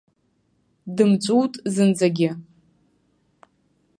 [0.95, 2.29] Дымҵәыут зынӡагьы.